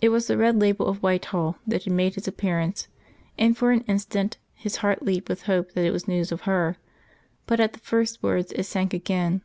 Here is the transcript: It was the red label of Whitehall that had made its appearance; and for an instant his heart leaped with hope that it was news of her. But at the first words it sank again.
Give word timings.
It 0.00 0.08
was 0.08 0.26
the 0.26 0.36
red 0.36 0.58
label 0.58 0.86
of 0.86 1.00
Whitehall 1.00 1.58
that 1.64 1.84
had 1.84 1.92
made 1.92 2.16
its 2.16 2.26
appearance; 2.26 2.88
and 3.38 3.56
for 3.56 3.70
an 3.70 3.82
instant 3.82 4.36
his 4.56 4.78
heart 4.78 5.04
leaped 5.04 5.28
with 5.28 5.42
hope 5.42 5.74
that 5.74 5.84
it 5.84 5.92
was 5.92 6.08
news 6.08 6.32
of 6.32 6.40
her. 6.40 6.76
But 7.46 7.60
at 7.60 7.72
the 7.72 7.78
first 7.78 8.20
words 8.20 8.50
it 8.50 8.64
sank 8.64 8.92
again. 8.92 9.42